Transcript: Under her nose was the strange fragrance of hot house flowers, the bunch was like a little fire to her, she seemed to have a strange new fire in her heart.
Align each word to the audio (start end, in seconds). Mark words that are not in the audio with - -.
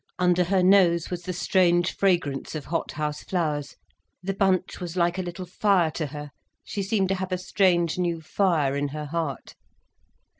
Under 0.17 0.45
her 0.45 0.63
nose 0.63 1.11
was 1.11 1.21
the 1.21 1.31
strange 1.31 1.95
fragrance 1.95 2.55
of 2.55 2.65
hot 2.65 2.93
house 2.93 3.21
flowers, 3.21 3.75
the 4.23 4.33
bunch 4.33 4.79
was 4.79 4.97
like 4.97 5.19
a 5.19 5.21
little 5.21 5.45
fire 5.45 5.91
to 5.91 6.07
her, 6.07 6.31
she 6.63 6.81
seemed 6.81 7.09
to 7.09 7.15
have 7.21 7.31
a 7.31 7.37
strange 7.37 7.99
new 7.99 8.19
fire 8.19 8.75
in 8.75 8.87
her 8.87 9.05
heart. 9.05 9.53